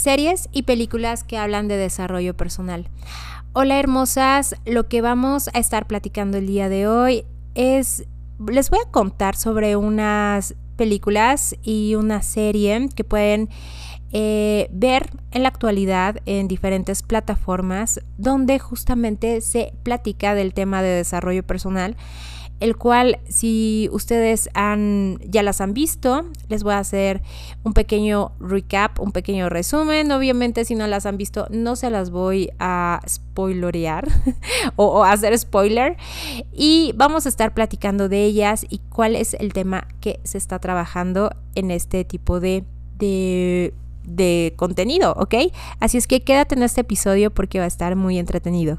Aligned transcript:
series 0.00 0.48
y 0.50 0.62
películas 0.62 1.24
que 1.24 1.36
hablan 1.36 1.68
de 1.68 1.76
desarrollo 1.76 2.34
personal. 2.34 2.88
Hola 3.52 3.78
hermosas, 3.78 4.54
lo 4.64 4.88
que 4.88 5.02
vamos 5.02 5.50
a 5.52 5.58
estar 5.58 5.86
platicando 5.86 6.38
el 6.38 6.46
día 6.46 6.70
de 6.70 6.88
hoy 6.88 7.26
es, 7.54 8.06
les 8.48 8.70
voy 8.70 8.78
a 8.84 8.90
contar 8.90 9.36
sobre 9.36 9.76
unas 9.76 10.54
películas 10.76 11.54
y 11.62 11.96
una 11.96 12.22
serie 12.22 12.88
que 12.94 13.04
pueden 13.04 13.50
eh, 14.12 14.68
ver 14.72 15.10
en 15.32 15.42
la 15.42 15.50
actualidad 15.50 16.16
en 16.24 16.48
diferentes 16.48 17.02
plataformas 17.02 18.00
donde 18.16 18.58
justamente 18.58 19.42
se 19.42 19.74
platica 19.82 20.34
del 20.34 20.54
tema 20.54 20.82
de 20.82 20.88
desarrollo 20.88 21.42
personal 21.46 21.96
el 22.60 22.76
cual 22.76 23.18
si 23.28 23.88
ustedes 23.90 24.50
han, 24.54 25.18
ya 25.24 25.42
las 25.42 25.60
han 25.62 25.72
visto, 25.72 26.26
les 26.48 26.62
voy 26.62 26.74
a 26.74 26.78
hacer 26.78 27.22
un 27.64 27.72
pequeño 27.72 28.32
recap, 28.38 29.00
un 29.00 29.12
pequeño 29.12 29.48
resumen. 29.48 30.12
Obviamente 30.12 30.64
si 30.66 30.74
no 30.74 30.86
las 30.86 31.06
han 31.06 31.16
visto, 31.16 31.46
no 31.50 31.74
se 31.74 31.90
las 31.90 32.10
voy 32.10 32.50
a 32.58 33.00
spoilerear 33.08 34.06
o, 34.76 34.86
o, 34.86 35.04
hacer 35.04 35.36
spoiler. 35.38 35.96
Y 36.52 36.92
vamos 36.96 37.26
a 37.26 37.30
estar 37.30 37.54
platicando 37.54 38.08
de 38.08 38.24
ellas 38.24 38.66
y 38.68 38.78
cuál 38.90 39.16
es 39.16 39.34
el 39.34 39.52
tema 39.54 39.88
que 40.00 40.20
se 40.24 40.38
está 40.38 40.58
trabajando 40.58 41.30
en 41.54 41.70
este 41.70 42.04
tipo 42.04 42.40
de, 42.40 42.64
de, 42.98 43.72
de 44.04 44.52
contenido, 44.56 45.14
¿ok? 45.16 45.34
Así 45.80 45.96
es 45.96 46.06
que 46.06 46.20
quédate 46.22 46.54
en 46.54 46.62
este 46.62 46.82
episodio 46.82 47.30
porque 47.30 47.58
va 47.58 47.64
a 47.64 47.68
estar 47.68 47.96
muy 47.96 48.18
entretenido. 48.18 48.78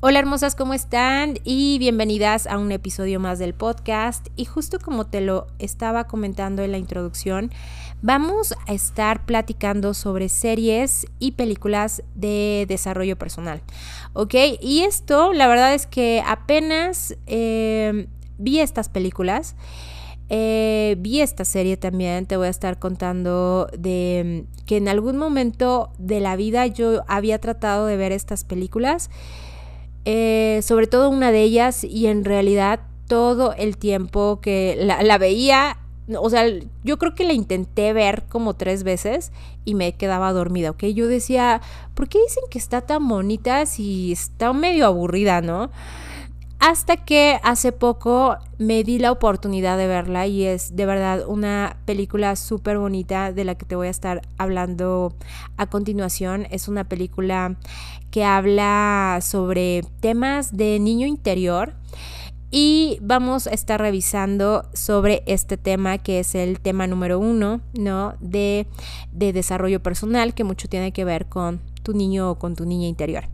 Hola 0.00 0.20
hermosas, 0.20 0.54
¿cómo 0.54 0.74
están? 0.74 1.40
Y 1.42 1.76
bienvenidas 1.80 2.46
a 2.46 2.58
un 2.58 2.70
episodio 2.70 3.18
más 3.18 3.40
del 3.40 3.52
podcast. 3.52 4.28
Y 4.36 4.44
justo 4.44 4.78
como 4.78 5.08
te 5.08 5.20
lo 5.20 5.48
estaba 5.58 6.04
comentando 6.04 6.62
en 6.62 6.70
la 6.70 6.78
introducción, 6.78 7.50
vamos 8.00 8.54
a 8.68 8.74
estar 8.74 9.26
platicando 9.26 9.94
sobre 9.94 10.28
series 10.28 11.08
y 11.18 11.32
películas 11.32 12.04
de 12.14 12.64
desarrollo 12.68 13.18
personal. 13.18 13.60
¿Ok? 14.12 14.34
Y 14.60 14.82
esto, 14.82 15.32
la 15.32 15.48
verdad 15.48 15.74
es 15.74 15.88
que 15.88 16.22
apenas 16.24 17.16
eh, 17.26 18.06
vi 18.38 18.60
estas 18.60 18.88
películas. 18.88 19.56
Eh, 20.28 20.94
vi 21.00 21.22
esta 21.22 21.44
serie 21.44 21.76
también, 21.76 22.26
te 22.26 22.36
voy 22.36 22.46
a 22.46 22.50
estar 22.50 22.78
contando 22.78 23.68
de 23.76 24.44
que 24.64 24.76
en 24.76 24.86
algún 24.86 25.16
momento 25.16 25.90
de 25.98 26.20
la 26.20 26.36
vida 26.36 26.68
yo 26.68 27.02
había 27.08 27.40
tratado 27.40 27.86
de 27.86 27.96
ver 27.96 28.12
estas 28.12 28.44
películas 28.44 29.10
eh, 30.10 30.62
sobre 30.62 30.86
todo 30.86 31.10
una 31.10 31.30
de 31.32 31.42
ellas, 31.42 31.84
y 31.84 32.06
en 32.06 32.24
realidad 32.24 32.80
todo 33.08 33.52
el 33.52 33.76
tiempo 33.76 34.40
que 34.40 34.74
la, 34.80 35.18
veía, 35.18 35.76
o 36.18 36.30
sea, 36.30 36.46
yo 36.82 36.96
creo 36.96 37.14
que 37.14 37.24
la 37.24 37.34
intenté 37.34 37.92
ver 37.92 38.24
como 38.30 38.54
tres 38.54 38.84
veces 38.84 39.32
y 39.66 39.74
me 39.74 39.92
quedaba 39.96 40.32
dormida, 40.32 40.70
¿ok? 40.70 40.84
Yo 40.94 41.08
decía, 41.08 41.60
¿por 41.92 42.08
qué 42.08 42.20
dicen 42.22 42.44
que 42.50 42.58
está 42.58 42.80
tan 42.80 43.06
bonita 43.06 43.66
si 43.66 44.12
está 44.12 44.54
medio 44.54 44.86
aburrida, 44.86 45.42
no? 45.42 45.70
Hasta 46.60 46.96
que 46.96 47.38
hace 47.44 47.70
poco 47.70 48.36
me 48.58 48.82
di 48.82 48.98
la 48.98 49.12
oportunidad 49.12 49.78
de 49.78 49.86
verla 49.86 50.26
y 50.26 50.44
es 50.44 50.74
de 50.74 50.86
verdad 50.86 51.24
una 51.28 51.76
película 51.84 52.34
súper 52.34 52.78
bonita 52.78 53.32
de 53.32 53.44
la 53.44 53.54
que 53.54 53.64
te 53.64 53.76
voy 53.76 53.86
a 53.86 53.90
estar 53.90 54.22
hablando 54.38 55.14
a 55.56 55.66
continuación. 55.66 56.48
Es 56.50 56.66
una 56.66 56.82
película 56.84 57.56
que 58.10 58.24
habla 58.24 59.20
sobre 59.22 59.84
temas 60.00 60.56
de 60.56 60.80
niño 60.80 61.06
interior 61.06 61.74
y 62.50 62.98
vamos 63.02 63.46
a 63.46 63.50
estar 63.50 63.80
revisando 63.80 64.64
sobre 64.72 65.22
este 65.26 65.58
tema 65.58 65.98
que 65.98 66.18
es 66.18 66.34
el 66.34 66.58
tema 66.60 66.88
número 66.88 67.20
uno, 67.20 67.60
¿no? 67.74 68.14
De, 68.20 68.66
de 69.12 69.32
desarrollo 69.32 69.80
personal 69.80 70.34
que 70.34 70.42
mucho 70.42 70.68
tiene 70.68 70.92
que 70.92 71.04
ver 71.04 71.26
con 71.26 71.60
tu 71.84 71.92
niño 71.92 72.30
o 72.32 72.38
con 72.38 72.56
tu 72.56 72.64
niña 72.64 72.88
interior. 72.88 73.24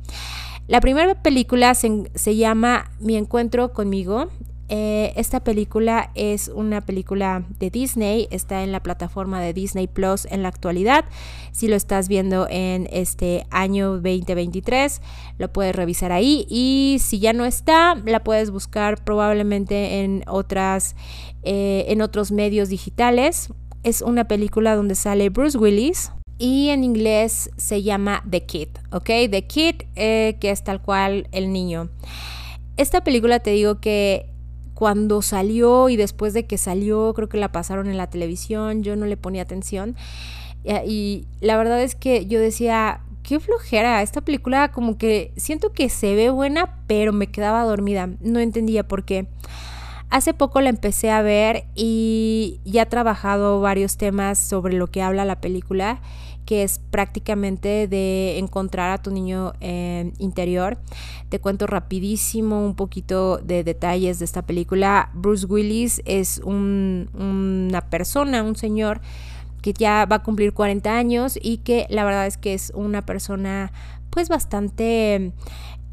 La 0.66 0.80
primera 0.80 1.14
película 1.22 1.74
se, 1.74 2.36
llama 2.36 2.90
Mi 2.98 3.16
encuentro 3.16 3.74
conmigo. 3.74 4.28
Eh, 4.70 5.12
esta 5.16 5.40
película 5.40 6.10
es 6.14 6.48
una 6.48 6.80
película 6.80 7.44
de 7.58 7.68
Disney, 7.68 8.28
está 8.30 8.62
en 8.62 8.72
la 8.72 8.82
plataforma 8.82 9.42
de 9.42 9.52
Disney 9.52 9.86
Plus 9.86 10.24
en 10.24 10.42
la 10.42 10.48
actualidad. 10.48 11.04
Si 11.52 11.68
lo 11.68 11.76
estás 11.76 12.08
viendo 12.08 12.46
en 12.48 12.88
este 12.90 13.46
año 13.50 13.92
2023, 14.00 15.02
lo 15.36 15.52
puedes 15.52 15.76
revisar 15.76 16.12
ahí. 16.12 16.46
Y 16.48 16.96
si 16.98 17.18
ya 17.18 17.34
no 17.34 17.44
está, 17.44 17.94
la 17.96 18.24
puedes 18.24 18.50
buscar 18.50 19.04
probablemente 19.04 20.02
en 20.02 20.24
otras, 20.26 20.96
eh, 21.42 21.84
en 21.88 22.00
otros 22.00 22.32
medios 22.32 22.70
digitales. 22.70 23.52
Es 23.82 24.00
una 24.00 24.24
película 24.28 24.76
donde 24.76 24.94
sale 24.94 25.28
Bruce 25.28 25.58
Willis, 25.58 26.10
y 26.38 26.70
en 26.70 26.84
inglés 26.84 27.50
se 27.56 27.82
llama 27.82 28.22
The 28.28 28.44
Kid, 28.44 28.68
¿ok? 28.90 29.06
The 29.30 29.46
Kid, 29.46 29.74
eh, 29.94 30.36
que 30.40 30.50
es 30.50 30.64
tal 30.64 30.82
cual 30.82 31.28
el 31.32 31.52
niño. 31.52 31.90
Esta 32.76 33.04
película 33.04 33.38
te 33.40 33.50
digo 33.50 33.80
que 33.80 34.30
cuando 34.74 35.22
salió 35.22 35.88
y 35.88 35.96
después 35.96 36.34
de 36.34 36.46
que 36.46 36.58
salió, 36.58 37.14
creo 37.14 37.28
que 37.28 37.38
la 37.38 37.52
pasaron 37.52 37.88
en 37.88 37.96
la 37.96 38.10
televisión, 38.10 38.82
yo 38.82 38.96
no 38.96 39.06
le 39.06 39.16
ponía 39.16 39.42
atención. 39.42 39.96
Y 40.86 41.26
la 41.40 41.56
verdad 41.56 41.82
es 41.82 41.94
que 41.94 42.26
yo 42.26 42.40
decía, 42.40 43.02
qué 43.24 43.40
flojera, 43.40 44.02
esta 44.02 44.20
película 44.20 44.70
como 44.70 44.98
que 44.98 45.32
siento 45.36 45.72
que 45.72 45.88
se 45.88 46.14
ve 46.14 46.30
buena, 46.30 46.78
pero 46.86 47.12
me 47.12 47.26
quedaba 47.26 47.64
dormida, 47.64 48.10
no 48.20 48.38
entendía 48.38 48.86
por 48.86 49.04
qué. 49.04 49.26
Hace 50.10 50.34
poco 50.34 50.60
la 50.60 50.68
empecé 50.68 51.10
a 51.10 51.22
ver 51.22 51.64
y 51.74 52.60
ya 52.64 52.82
he 52.82 52.86
trabajado 52.86 53.60
varios 53.60 53.96
temas 53.96 54.38
sobre 54.38 54.74
lo 54.74 54.86
que 54.86 55.02
habla 55.02 55.24
la 55.24 55.40
película, 55.40 56.00
que 56.44 56.62
es 56.62 56.78
prácticamente 56.90 57.88
de 57.88 58.38
encontrar 58.38 58.90
a 58.90 59.02
tu 59.02 59.10
niño 59.10 59.52
interior. 60.18 60.78
Te 61.28 61.38
cuento 61.40 61.66
rapidísimo 61.66 62.64
un 62.64 62.74
poquito 62.74 63.38
de 63.38 63.64
detalles 63.64 64.18
de 64.18 64.24
esta 64.24 64.42
película. 64.42 65.10
Bruce 65.14 65.46
Willis 65.46 66.02
es 66.04 66.40
una 66.44 67.80
persona, 67.90 68.42
un 68.42 68.56
señor 68.56 69.00
que 69.62 69.72
ya 69.72 70.04
va 70.04 70.16
a 70.16 70.22
cumplir 70.22 70.52
40 70.52 70.94
años 70.94 71.38
y 71.40 71.58
que 71.58 71.86
la 71.88 72.04
verdad 72.04 72.26
es 72.26 72.36
que 72.36 72.52
es 72.52 72.70
una 72.74 73.06
persona 73.06 73.72
pues 74.10 74.28
bastante 74.28 75.32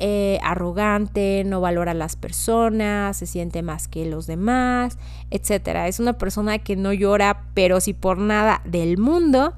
eh, 0.03 0.39
arrogante, 0.41 1.43
no 1.45 1.61
valora 1.61 1.91
a 1.91 1.93
las 1.93 2.15
personas, 2.15 3.17
se 3.17 3.27
siente 3.27 3.61
más 3.61 3.87
que 3.87 4.03
los 4.05 4.25
demás, 4.25 4.97
etc. 5.29 5.85
Es 5.85 5.99
una 5.99 6.13
persona 6.13 6.57
que 6.57 6.75
no 6.75 6.91
llora, 6.91 7.43
pero 7.53 7.79
si 7.79 7.93
por 7.93 8.17
nada 8.17 8.63
del 8.65 8.97
mundo, 8.97 9.53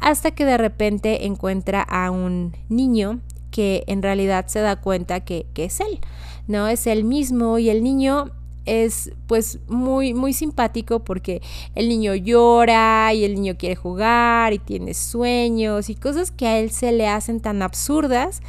hasta 0.00 0.30
que 0.30 0.46
de 0.46 0.56
repente 0.56 1.26
encuentra 1.26 1.82
a 1.82 2.10
un 2.10 2.56
niño 2.70 3.20
que 3.50 3.84
en 3.86 4.02
realidad 4.02 4.46
se 4.46 4.60
da 4.60 4.76
cuenta 4.76 5.20
que, 5.20 5.44
que 5.52 5.66
es 5.66 5.78
él, 5.80 6.00
¿no? 6.46 6.68
Es 6.68 6.86
él 6.86 7.04
mismo 7.04 7.58
y 7.58 7.68
el 7.68 7.82
niño 7.82 8.30
es 8.64 9.12
pues 9.26 9.58
muy 9.68 10.14
muy 10.14 10.32
simpático 10.32 11.00
porque 11.00 11.42
el 11.74 11.88
niño 11.88 12.14
llora 12.14 13.12
y 13.12 13.24
el 13.24 13.34
niño 13.34 13.56
quiere 13.58 13.74
jugar 13.74 14.52
y 14.52 14.58
tiene 14.58 14.94
sueños 14.94 15.90
y 15.90 15.96
cosas 15.96 16.30
que 16.30 16.46
a 16.46 16.58
él 16.60 16.70
se 16.70 16.92
le 16.92 17.08
hacen 17.08 17.40
tan 17.40 17.60
absurdas 17.60 18.40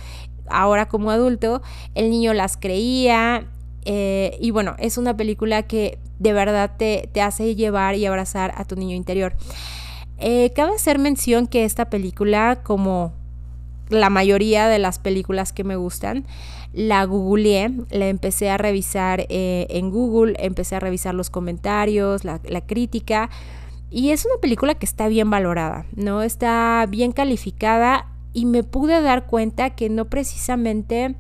ahora 0.50 0.88
como 0.88 1.12
adulto, 1.12 1.62
el 1.96 2.10
niño 2.10 2.34
las 2.34 2.58
creía. 2.58 3.46
Eh, 3.86 4.38
y 4.40 4.52
bueno, 4.52 4.76
es 4.80 4.98
una 4.98 5.16
película 5.16 5.64
que 5.64 6.00
de 6.20 6.34
verdad 6.34 6.72
te, 6.78 7.10
hace 7.22 7.56
llevar 7.56 7.96
y 7.96 8.06
abrazar 8.06 8.54
a 8.56 8.66
tu 8.66 8.76
niño 8.76 8.96
interior. 8.96 9.34
Eh, 10.18 10.52
cabe 10.56 10.76
hacer 10.76 11.00
mención 11.00 11.48
que 11.48 11.66
esta 11.66 11.90
película, 11.90 12.62
como 12.64 13.14
la 13.90 14.10
mayoría 14.10 14.68
de 14.68 14.80
las 14.80 15.00
películas 15.00 15.52
que 15.52 15.64
me 15.64 15.76
gustan, 15.76 16.26
la 16.72 17.04
googleé, 17.04 17.72
la 17.92 18.08
empecé 18.08 18.50
a 18.50 18.58
revisar 18.58 19.26
eh, 19.30 19.68
en 19.70 19.92
Google, 19.92 20.36
empecé 20.40 20.76
a 20.76 20.80
revisar 20.80 21.14
los 21.14 21.30
comentarios, 21.30 22.24
la, 22.24 22.40
la 22.46 22.62
crítica. 22.62 23.30
Y 23.92 24.12
es 24.12 24.26
una 24.26 24.36
película 24.42 24.74
que 24.76 24.86
está 24.86 25.08
bien 25.08 25.30
valorada, 25.30 25.86
¿no? 25.96 26.24
Está 26.24 26.88
bien 26.90 27.12
calificada 27.12 28.13
y 28.34 28.46
me 28.46 28.64
pude 28.64 29.02
dar 29.02 29.28
cuenta 29.28 29.72
que 29.72 29.90
no 29.90 30.06
precisamente 30.06 31.16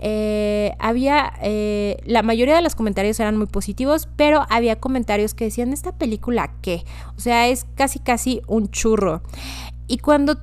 eh, 0.00 0.74
había, 0.78 1.32
eh, 1.42 1.96
la 2.04 2.22
mayoría 2.22 2.56
de 2.56 2.62
los 2.62 2.74
comentarios 2.74 3.18
eran 3.20 3.36
muy 3.36 3.46
positivos, 3.46 4.08
pero 4.16 4.46
había 4.48 4.80
comentarios 4.80 5.34
que 5.34 5.44
decían, 5.44 5.72
¿esta 5.72 5.92
película 5.92 6.52
qué? 6.62 6.84
O 7.16 7.20
sea, 7.20 7.48
es 7.48 7.66
casi 7.74 7.98
casi 7.98 8.40
un 8.46 8.70
churro. 8.70 9.22
Y 9.86 9.98
cuando 9.98 10.36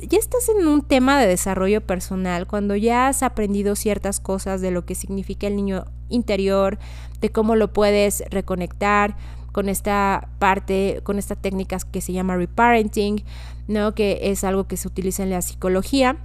ya 0.00 0.18
estás 0.18 0.48
en 0.48 0.66
un 0.66 0.82
tema 0.82 1.20
de 1.20 1.26
desarrollo 1.26 1.80
personal, 1.80 2.46
cuando 2.46 2.74
ya 2.74 3.08
has 3.08 3.22
aprendido 3.22 3.76
ciertas 3.76 4.20
cosas 4.20 4.60
de 4.60 4.70
lo 4.70 4.84
que 4.84 4.94
significa 4.94 5.46
el 5.46 5.56
niño 5.56 5.84
interior, 6.08 6.78
de 7.20 7.30
cómo 7.30 7.56
lo 7.56 7.72
puedes 7.72 8.24
reconectar 8.30 9.16
con 9.56 9.70
esta 9.70 10.28
parte, 10.38 11.00
con 11.02 11.18
esta 11.18 11.34
técnica 11.34 11.78
que 11.90 12.02
se 12.02 12.12
llama 12.12 12.36
reparenting, 12.36 13.24
¿no? 13.68 13.94
que 13.94 14.18
es 14.24 14.44
algo 14.44 14.68
que 14.68 14.76
se 14.76 14.86
utiliza 14.86 15.22
en 15.22 15.30
la 15.30 15.40
psicología, 15.40 16.18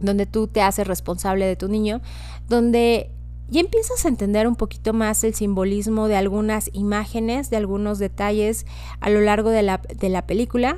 donde 0.00 0.26
tú 0.26 0.48
te 0.48 0.60
haces 0.60 0.86
responsable 0.86 1.46
de 1.46 1.56
tu 1.56 1.68
niño, 1.68 2.02
donde 2.50 3.10
ya 3.48 3.62
empiezas 3.62 4.04
a 4.04 4.08
entender 4.08 4.46
un 4.46 4.56
poquito 4.56 4.92
más 4.92 5.24
el 5.24 5.32
simbolismo 5.32 6.08
de 6.08 6.16
algunas 6.16 6.68
imágenes, 6.74 7.48
de 7.48 7.56
algunos 7.56 7.98
detalles 7.98 8.66
a 9.00 9.08
lo 9.08 9.22
largo 9.22 9.48
de 9.48 9.62
la, 9.62 9.78
de 9.78 10.10
la 10.10 10.26
película. 10.26 10.76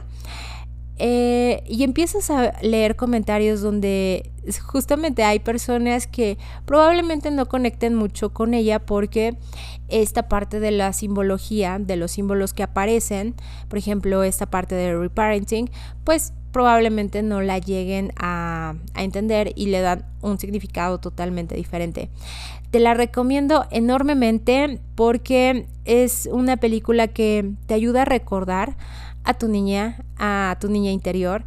Eh, 0.97 1.65
y 1.67 1.83
empiezas 1.83 2.31
a 2.31 2.53
leer 2.63 2.95
comentarios 2.95 3.61
donde 3.61 4.31
justamente 4.63 5.25
hay 5.25 5.41
personas 5.41 6.07
que 6.07 6.39
probablemente 6.67 7.33
no 7.33 7.47
conecten 7.47 7.97
mucho 7.97 8.33
con 8.33 8.55
ella 8.55 8.79
porque 8.79 9.37
esta 9.89 10.29
parte 10.29 10.61
de 10.61 10.71
la 10.71 10.93
simbología, 10.93 11.79
de 11.81 11.97
los 11.97 12.13
símbolos 12.13 12.53
que 12.53 12.63
aparecen, 12.63 13.35
por 13.69 13.79
ejemplo, 13.79 14.23
esta 14.23 14.47
parte 14.47 14.77
de 14.77 14.97
reparenting, 14.97 15.69
pues 16.05 16.33
probablemente 16.53 17.25
no 17.25 17.41
la 17.41 17.59
lleguen 17.59 18.13
a, 18.17 18.75
a 18.95 19.03
entender 19.03 19.53
y 19.57 19.67
le 19.67 19.81
dan 19.81 20.07
un 20.23 20.39
significado 20.39 20.99
totalmente 21.01 21.57
diferente. 21.57 22.09
Te 22.71 22.79
la 22.79 22.95
recomiendo 22.95 23.67
enormemente 23.73 24.79
porque 24.95 25.67
es 25.85 26.29
una 26.31 26.57
película 26.57 27.09
que 27.09 27.51
te 27.67 27.75
ayuda 27.75 28.03
a 28.03 28.05
recordar 28.05 28.77
a 29.25 29.35
tu 29.35 29.49
niña, 29.49 30.05
a 30.19 30.57
tu 30.61 30.69
niña 30.69 30.91
interior, 30.91 31.45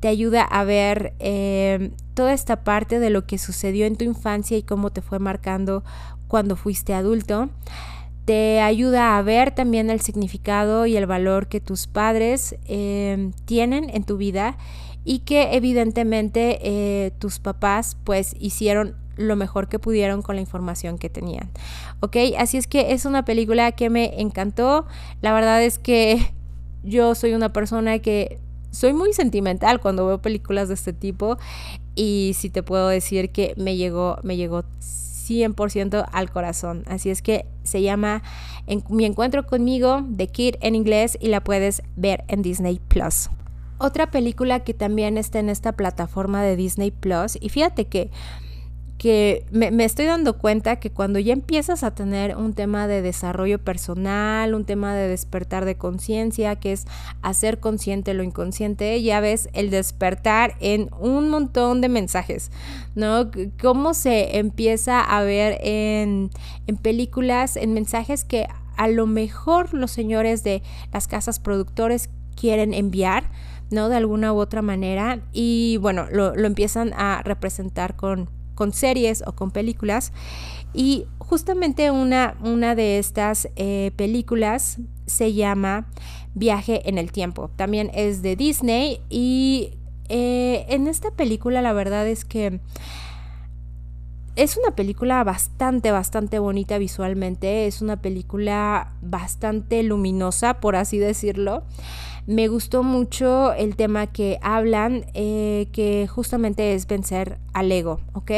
te 0.00 0.08
ayuda 0.08 0.42
a 0.42 0.64
ver 0.64 1.14
eh, 1.18 1.90
toda 2.14 2.32
esta 2.32 2.64
parte 2.64 2.98
de 2.98 3.10
lo 3.10 3.26
que 3.26 3.38
sucedió 3.38 3.86
en 3.86 3.96
tu 3.96 4.04
infancia 4.04 4.56
y 4.56 4.62
cómo 4.62 4.90
te 4.90 5.02
fue 5.02 5.18
marcando 5.18 5.84
cuando 6.28 6.56
fuiste 6.56 6.94
adulto. 6.94 7.50
Te 8.24 8.60
ayuda 8.60 9.16
a 9.16 9.22
ver 9.22 9.54
también 9.54 9.88
el 9.88 10.00
significado 10.00 10.86
y 10.86 10.96
el 10.96 11.06
valor 11.06 11.46
que 11.48 11.60
tus 11.60 11.86
padres 11.86 12.56
eh, 12.66 13.30
tienen 13.44 13.88
en 13.90 14.04
tu 14.04 14.16
vida 14.16 14.58
y 15.04 15.20
que 15.20 15.54
evidentemente 15.54 16.58
eh, 16.62 17.12
tus 17.18 17.38
papás 17.38 17.96
pues 18.02 18.34
hicieron 18.40 18.96
lo 19.16 19.36
mejor 19.36 19.68
que 19.68 19.78
pudieron 19.78 20.22
con 20.22 20.34
la 20.34 20.42
información 20.42 20.98
que 20.98 21.08
tenían. 21.08 21.50
¿Ok? 22.00 22.16
Así 22.38 22.58
es 22.58 22.66
que 22.66 22.92
es 22.92 23.04
una 23.04 23.24
película 23.24 23.72
que 23.72 23.88
me 23.88 24.20
encantó. 24.20 24.86
La 25.20 25.32
verdad 25.32 25.62
es 25.62 25.78
que 25.78 26.34
yo 26.86 27.14
soy 27.14 27.34
una 27.34 27.52
persona 27.52 27.98
que 27.98 28.38
soy 28.70 28.92
muy 28.92 29.12
sentimental 29.12 29.80
cuando 29.80 30.06
veo 30.06 30.22
películas 30.22 30.68
de 30.68 30.74
este 30.74 30.92
tipo 30.92 31.38
y 31.94 32.32
sí 32.36 32.50
te 32.50 32.62
puedo 32.62 32.88
decir 32.88 33.30
que 33.30 33.54
me 33.56 33.76
llegó, 33.76 34.18
me 34.22 34.36
llegó 34.36 34.64
100% 34.80 36.06
al 36.10 36.30
corazón. 36.30 36.84
Así 36.86 37.10
es 37.10 37.22
que 37.22 37.46
se 37.64 37.82
llama 37.82 38.22
en, 38.66 38.84
Mi 38.88 39.04
encuentro 39.04 39.46
conmigo, 39.46 40.04
The 40.16 40.28
Kid 40.28 40.56
en 40.60 40.74
inglés 40.74 41.18
y 41.20 41.28
la 41.28 41.42
puedes 41.42 41.82
ver 41.96 42.24
en 42.28 42.42
Disney 42.42 42.80
Plus. 42.86 43.30
Otra 43.78 44.10
película 44.10 44.60
que 44.60 44.72
también 44.72 45.18
está 45.18 45.38
en 45.38 45.50
esta 45.50 45.72
plataforma 45.72 46.42
de 46.42 46.56
Disney 46.56 46.90
Plus 46.90 47.36
y 47.40 47.48
fíjate 47.48 47.86
que 47.86 48.10
que 49.06 49.46
me, 49.52 49.84
estoy 49.84 50.06
dando 50.06 50.36
cuenta 50.36 50.80
que 50.80 50.90
cuando 50.90 51.20
ya 51.20 51.32
empiezas 51.32 51.84
a 51.84 51.94
tener 51.94 52.36
un 52.36 52.54
tema 52.54 52.88
de 52.88 53.02
desarrollo 53.02 53.60
personal, 53.60 54.52
un 54.52 54.64
tema 54.64 54.96
de 54.96 55.06
despertar 55.06 55.64
de 55.64 55.76
conciencia, 55.76 56.56
que 56.56 56.72
es 56.72 56.88
hacer 57.22 57.60
consciente 57.60 58.14
lo 58.14 58.24
inconsciente, 58.24 59.00
ya 59.00 59.20
ves 59.20 59.48
el 59.52 59.70
despertar 59.70 60.56
en 60.58 60.90
un 60.98 61.28
montón 61.28 61.80
de 61.80 61.88
mensajes, 61.88 62.50
¿no? 62.96 63.30
Cómo 63.62 63.94
se 63.94 64.38
empieza 64.38 65.00
a 65.00 65.22
ver 65.22 65.56
en, 65.60 66.30
en 66.66 66.76
películas, 66.76 67.54
en 67.54 67.74
mensajes 67.74 68.24
que 68.24 68.48
a 68.76 68.88
lo 68.88 69.06
mejor 69.06 69.72
los 69.72 69.92
señores 69.92 70.42
de 70.42 70.64
las 70.92 71.06
casas 71.06 71.38
productores 71.38 72.10
quieren 72.34 72.74
enviar, 72.74 73.30
¿no? 73.70 73.88
De 73.88 73.94
alguna 73.94 74.32
u 74.32 74.38
otra 74.38 74.62
manera. 74.62 75.20
Y 75.32 75.78
bueno, 75.80 76.08
lo, 76.10 76.34
lo 76.34 76.48
empiezan 76.48 76.92
a 76.94 77.22
representar 77.22 77.94
con 77.94 78.34
con 78.56 78.72
series 78.72 79.22
o 79.24 79.32
con 79.36 79.52
películas. 79.52 80.12
Y 80.74 81.06
justamente 81.18 81.92
una, 81.92 82.36
una 82.42 82.74
de 82.74 82.98
estas 82.98 83.48
eh, 83.54 83.92
películas 83.94 84.78
se 85.06 85.32
llama 85.32 85.86
Viaje 86.34 86.88
en 86.88 86.98
el 86.98 87.12
Tiempo. 87.12 87.50
También 87.54 87.92
es 87.94 88.22
de 88.22 88.34
Disney 88.34 89.00
y 89.08 89.74
eh, 90.08 90.66
en 90.68 90.88
esta 90.88 91.12
película 91.12 91.62
la 91.62 91.72
verdad 91.72 92.08
es 92.08 92.24
que 92.24 92.60
es 94.36 94.58
una 94.58 94.76
película 94.76 95.24
bastante, 95.24 95.90
bastante 95.90 96.38
bonita 96.38 96.78
visualmente. 96.78 97.66
Es 97.66 97.80
una 97.80 98.00
película 98.00 98.92
bastante 99.00 99.82
luminosa, 99.82 100.60
por 100.60 100.76
así 100.76 100.98
decirlo. 100.98 101.64
Me 102.26 102.48
gustó 102.48 102.82
mucho 102.82 103.54
el 103.54 103.76
tema 103.76 104.08
que 104.08 104.38
hablan, 104.42 105.06
eh, 105.14 105.68
que 105.72 106.06
justamente 106.06 106.74
es 106.74 106.86
vencer 106.86 107.38
al 107.54 107.72
ego, 107.72 108.00
¿ok? 108.12 108.30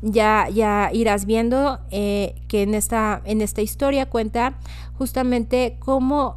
Ya, 0.00 0.48
ya 0.52 0.90
irás 0.92 1.24
viendo 1.24 1.78
eh, 1.90 2.34
que 2.48 2.62
en 2.62 2.74
esta, 2.74 3.20
en 3.24 3.40
esta 3.40 3.62
historia 3.62 4.06
cuenta 4.06 4.58
justamente 4.96 5.76
cómo 5.78 6.36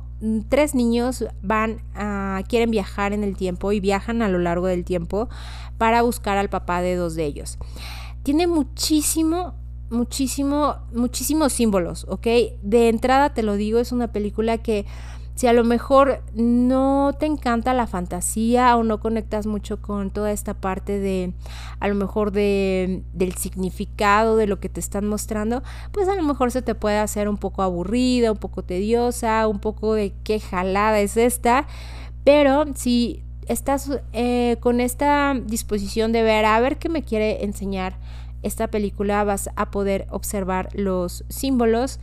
tres 0.50 0.76
niños 0.76 1.26
van 1.42 1.82
a, 1.96 2.42
quieren 2.48 2.70
viajar 2.70 3.14
en 3.14 3.24
el 3.24 3.36
tiempo 3.36 3.72
y 3.72 3.80
viajan 3.80 4.22
a 4.22 4.30
lo 4.30 4.38
largo 4.38 4.68
del 4.68 4.84
tiempo 4.84 5.30
para 5.78 6.04
buscar 6.04 6.38
al 6.38 6.50
papá 6.50 6.82
de 6.82 6.96
dos 6.96 7.16
de 7.16 7.26
ellos. 7.26 7.58
Tiene 8.24 8.48
muchísimo, 8.48 9.56
muchísimo, 9.90 10.76
muchísimos 10.94 11.54
símbolos, 11.54 12.06
¿ok? 12.08 12.28
De 12.62 12.90
entrada 12.90 13.34
te 13.34 13.44
lo 13.44 13.56
digo, 13.56 13.80
es 13.80 13.92
una 13.92 14.12
película 14.12 14.58
que 14.60 14.86
si 15.36 15.48
a 15.48 15.54
lo 15.54 15.64
mejor 15.64 16.22
no 16.36 17.16
te 17.18 17.26
encanta 17.26 17.74
la 17.74 17.88
fantasía 17.88 18.76
o 18.76 18.84
no 18.84 19.00
conectas 19.00 19.48
mucho 19.48 19.82
con 19.82 20.12
toda 20.12 20.32
esta 20.32 20.54
parte 20.54 21.00
de, 21.00 21.34
a 21.80 21.88
lo 21.88 21.96
mejor 21.96 22.32
de, 22.32 23.04
del 23.14 23.34
significado 23.34 24.36
de 24.36 24.46
lo 24.46 24.60
que 24.60 24.70
te 24.70 24.80
están 24.80 25.08
mostrando, 25.08 25.64
pues 25.92 26.08
a 26.08 26.16
lo 26.16 26.22
mejor 26.22 26.52
se 26.52 26.62
te 26.62 26.76
puede 26.76 27.00
hacer 27.00 27.28
un 27.28 27.38
poco 27.38 27.64
aburrida, 27.64 28.32
un 28.32 28.38
poco 28.38 28.64
tediosa, 28.64 29.48
un 29.48 29.60
poco 29.60 29.96
de 29.96 30.14
qué 30.24 30.40
jalada 30.40 31.00
es 31.00 31.18
esta. 31.18 31.66
Pero 32.24 32.66
si 32.76 33.24
estás 33.52 33.92
eh, 34.14 34.58
con 34.62 34.80
esta 34.80 35.36
disposición 35.46 36.12
de 36.12 36.24
ver, 36.24 36.46
a 36.46 36.60
ver 36.60 36.78
qué 36.78 36.88
me 36.88 37.04
quiere 37.04 37.44
enseñar 37.44 37.98
esta 38.44 38.68
película, 38.70 39.24
vas 39.24 39.50
a 39.56 39.72
poder 39.72 40.08
observar 40.10 40.70
los 40.74 41.26
símbolos 41.30 42.00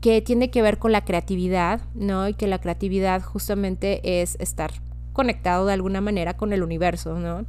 que 0.00 0.20
tiene 0.20 0.50
que 0.50 0.62
ver 0.62 0.78
con 0.78 0.92
la 0.92 1.04
creatividad, 1.04 1.80
¿no? 1.94 2.28
Y 2.28 2.34
que 2.34 2.46
la 2.46 2.58
creatividad 2.58 3.22
justamente 3.22 4.20
es 4.20 4.36
estar 4.40 4.72
conectado 5.12 5.66
de 5.66 5.74
alguna 5.74 6.00
manera 6.00 6.36
con 6.36 6.52
el 6.52 6.62
universo, 6.62 7.18
¿no? 7.18 7.44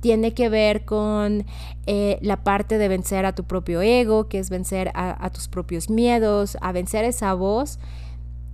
Tiene 0.00 0.32
que 0.32 0.48
ver 0.48 0.84
con 0.84 1.44
eh, 1.86 2.18
la 2.20 2.44
parte 2.44 2.78
de 2.78 2.88
vencer 2.88 3.26
a 3.26 3.34
tu 3.34 3.44
propio 3.44 3.80
ego, 3.80 4.28
que 4.28 4.38
es 4.38 4.48
vencer 4.48 4.92
a, 4.94 5.24
a 5.24 5.30
tus 5.30 5.48
propios 5.48 5.90
miedos, 5.90 6.56
a 6.60 6.70
vencer 6.70 7.04
esa 7.04 7.34
voz 7.34 7.78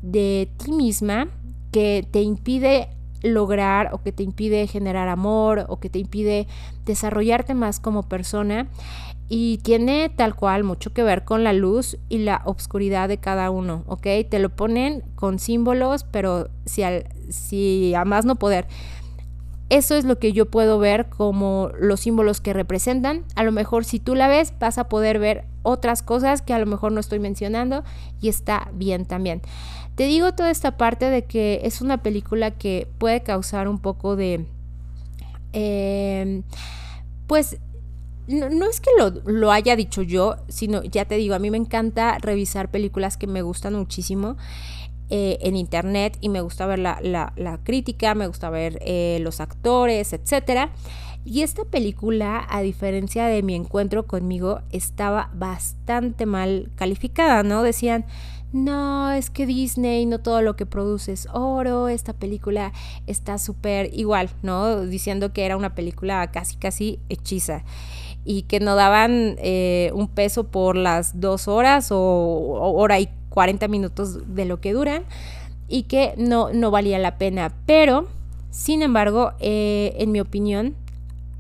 de 0.01 0.49
ti 0.57 0.73
misma 0.73 1.29
que 1.71 2.07
te 2.11 2.23
impide 2.23 2.89
lograr 3.23 3.91
o 3.93 4.03
que 4.03 4.13
te 4.13 4.23
impide 4.23 4.67
generar 4.67 5.09
amor 5.09 5.67
o 5.69 5.79
que 5.79 5.89
te 5.89 5.99
impide 5.99 6.47
desarrollarte 6.85 7.55
más 7.55 7.81
como 7.81 8.03
persona 8.03 8.69
y 9.29 9.59
tiene 9.59 10.11
tal 10.11 10.35
cual 10.35 10.63
mucho 10.63 10.93
que 10.93 11.03
ver 11.03 11.25
con 11.25 11.43
la 11.43 11.55
luz 11.55 11.97
y 12.11 12.19
la 12.19 12.43
obscuridad 12.45 13.09
de 13.09 13.17
cada 13.17 13.51
uno, 13.51 13.83
¿ok? 13.87 14.07
Te 14.29 14.39
lo 14.39 14.51
ponen 14.51 15.03
con 15.15 15.39
símbolos, 15.39 16.05
pero 16.05 16.51
si, 16.67 16.83
al, 16.83 17.07
si 17.31 17.95
a 17.95 18.05
más 18.05 18.27
no 18.27 18.37
poder. 18.37 18.67
Eso 19.71 19.95
es 19.95 20.05
lo 20.05 20.19
que 20.19 20.35
yo 20.35 20.51
puedo 20.51 20.79
ver 20.79 21.09
como 21.09 21.71
los 21.81 22.01
símbolos 22.01 22.43
que 22.43 22.53
representan. 22.53 23.25
A 23.35 23.43
lo 23.43 23.53
mejor 23.53 23.87
si 23.87 24.01
tú 24.01 24.15
la 24.15 24.29
ves 24.29 24.53
vas 24.61 24.77
a 24.77 24.91
poder 24.91 25.19
ver 25.19 25.47
otras 25.63 26.03
cosas 26.03 26.43
que 26.43 26.53
a 26.53 26.59
lo 26.59 26.67
mejor 26.67 26.93
no 26.93 27.01
estoy 27.01 27.19
mencionando 27.19 27.85
y 28.21 28.29
está 28.29 28.69
bien 28.75 29.07
también. 29.07 29.41
Te 29.95 30.05
digo 30.05 30.33
toda 30.33 30.51
esta 30.51 30.77
parte 30.77 31.11
de 31.11 31.25
que 31.25 31.61
es 31.65 31.81
una 31.81 32.03
película 32.03 32.51
que 32.53 32.89
puede 32.99 33.23
causar 33.23 33.69
un 33.69 33.79
poco 33.79 34.17
de... 34.17 34.47
Eh, 35.53 36.43
pues 37.27 37.59
no, 38.29 38.69
es 38.69 38.81
que 38.81 38.91
lo, 39.27 39.51
haya 39.51 39.77
dicho 39.77 40.03
yo, 40.03 40.37
sino 40.49 40.83
ya 40.85 41.05
te 41.05 41.17
digo, 41.17 41.35
a 41.35 41.39
mí 41.39 41.51
me 41.51 41.57
encanta 41.57 42.19
revisar 42.19 42.71
películas 42.71 43.17
que 43.17 43.27
me 43.27 43.43
gustan 43.43 43.75
muchísimo 43.75 44.37
eh, 45.11 45.39
en 45.41 45.57
internet 45.57 46.17
y 46.21 46.29
me 46.29 46.41
gusta 46.41 46.67
ver 46.67 46.79
la, 46.79 47.61
crítica, 47.65 48.15
me 48.15 48.29
gusta 48.29 48.49
ver 48.49 48.79
eh, 48.83 49.19
los 49.21 49.41
actores, 49.41 50.13
etc. 50.13 50.71
Y 51.25 51.43
esta 51.43 51.65
película, 51.65 52.47
a 52.49 52.63
diferencia 52.63 53.27
de 53.27 53.43
mi 53.43 53.55
encuentro 53.55 54.07
conmigo, 54.07 54.61
estaba 54.71 55.31
bastante 55.35 56.25
mal 56.25 56.71
calificada, 56.77 57.43
¿no? 57.43 57.63
Decían, 57.63 58.07
no, 58.53 59.11
es 59.11 59.31
que 59.31 59.47
Disney 59.47 60.05
no 60.05 60.21
todo 60.21 60.43
lo 60.43 60.57
que 60.57 60.67
produce 60.67 61.13
es 61.13 61.27
oro, 61.33 61.89
esta 61.89 62.13
película 62.13 62.73
está 63.07 63.39
súper 63.39 63.91
igual, 63.95 64.29
¿no? 64.43 64.83
Diciendo 64.83 65.33
que 65.33 65.45
era 65.45 65.57
una 65.57 65.75
película 65.75 66.31
casi, 66.31 66.57
casi 66.57 67.01
hechiza 67.09 67.65
y 68.25 68.43
que 68.43 68.61
no 68.61 68.77
daban 68.77 69.37
eh, 69.39 69.91
un 69.95 70.09
peso 70.09 70.45
por 70.45 70.77
las 70.77 71.21
dos 71.21 71.49
horas 71.49 71.89
o, 71.91 71.97
hora 71.99 73.01
y 73.01 73.09
40 73.31 73.67
minutos 73.69 74.35
de 74.35 74.45
lo 74.45 74.61
que 74.61 74.73
duran 74.73 75.05
y 75.67 75.85
que 75.85 76.15
no, 76.19 76.53
no 76.53 76.71
valía 76.71 76.99
la 76.99 77.17
pena. 77.17 77.55
Pero, 77.67 78.07
sin 78.51 78.83
embargo, 78.83 79.33
eh, 79.41 79.95
en 79.97 80.13
mi 80.13 80.21
opinión, 80.21 80.77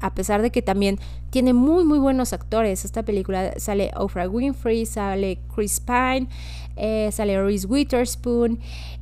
a 0.01 0.15
pesar 0.15 0.41
de 0.43 0.51
que 0.51 0.63
también 0.63 0.99
tiene 1.33 1.55
muy, 1.55 1.83
muy 1.85 1.99
buenos 1.99 2.35
actores, 2.35 2.85
esta 2.85 3.05
película 3.05 3.55
sale 3.57 3.91
Oprah 3.97 4.29
Winfrey, 4.29 4.85
sale 4.85 5.41
Chris 5.55 5.81
Pine, 5.81 6.29
eh, 6.77 7.09
sale 7.11 7.43
Reese 7.43 7.67
Witherspoon, 7.67 8.61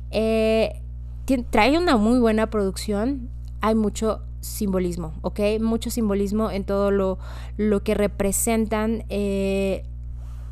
trae 0.09 1.77
una 1.77 1.97
muy 1.97 2.19
buena 2.19 2.49
producción, 2.49 3.29
hay 3.59 3.75
mucho 3.75 4.21
simbolismo, 4.39 5.13
¿ok? 5.23 5.39
Mucho 5.59 5.89
simbolismo 5.89 6.49
en 6.51 6.63
todo 6.63 6.89
lo, 6.89 7.19
lo 7.57 7.83
que 7.83 7.95
representan 7.95 9.03
eh, 9.09 9.83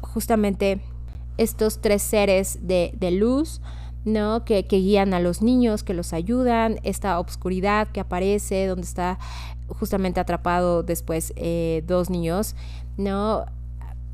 justamente 0.01 0.81
estos 1.37 1.79
tres 1.79 2.01
seres 2.01 2.59
de, 2.61 3.11
luz, 3.11 3.61
¿no? 4.03 4.43
Que, 4.43 4.63
guían 4.63 5.13
a 5.13 5.21
los 5.21 5.41
niños, 5.41 5.83
que 5.83 5.93
los 5.93 6.11
ayudan, 6.11 6.79
esta 6.83 7.19
obscuridad 7.19 7.87
que 7.87 8.01
aparece, 8.01 8.67
donde 8.67 8.85
está 8.85 9.17
justamente 9.79 10.19
atrapado 10.19 10.83
después 10.83 11.33
eh, 11.35 11.83
dos 11.87 12.09
niños, 12.09 12.55
¿no? 12.97 13.45